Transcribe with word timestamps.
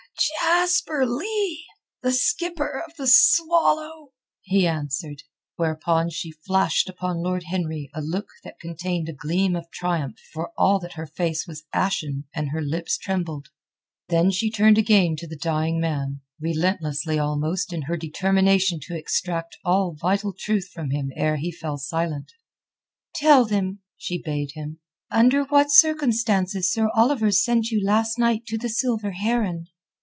"Jasper 0.43 1.03
Leigh, 1.07 1.63
the 2.03 2.11
skipper 2.11 2.83
of 2.87 2.95
the 2.95 3.07
Swallow," 3.07 4.09
he 4.41 4.67
answered, 4.67 5.23
whereupon 5.55 6.11
she 6.11 6.31
flashed 6.31 6.87
upon 6.87 7.23
Lord 7.23 7.45
Henry 7.49 7.89
a 7.95 8.01
look 8.01 8.27
that 8.43 8.59
contained 8.59 9.09
a 9.09 9.13
gleam 9.13 9.55
of 9.55 9.71
triumph 9.71 10.19
for 10.31 10.51
all 10.55 10.77
that 10.79 10.93
her 10.93 11.07
face 11.07 11.47
was 11.47 11.63
ashen 11.73 12.25
and 12.35 12.49
her 12.49 12.61
lips 12.61 12.99
trembled. 12.99 13.47
Then 14.09 14.29
she 14.29 14.51
turned 14.51 14.77
again 14.77 15.15
to 15.15 15.27
the 15.27 15.35
dying 15.35 15.79
man, 15.79 16.21
relentlessly 16.39 17.17
almost 17.17 17.73
in 17.73 17.83
her 17.83 17.97
determination 17.97 18.79
to 18.83 18.95
extract 18.95 19.57
all 19.65 19.95
vital 19.99 20.33
truth 20.37 20.69
from 20.71 20.91
him 20.91 21.09
ere 21.15 21.37
he 21.37 21.51
fell 21.51 21.79
silent. 21.79 22.31
"Tell 23.15 23.43
them," 23.43 23.79
she 23.97 24.21
bade 24.21 24.51
him, 24.53 24.81
"under 25.09 25.45
what 25.45 25.71
circumstances 25.71 26.71
Sir 26.71 26.91
Oliver 26.95 27.31
sent 27.31 27.71
you 27.71 27.83
last 27.83 28.19
night 28.19 28.45
to 28.47 28.57
the 28.59 28.69
Silver 28.69 29.11
Heron." 29.11 29.65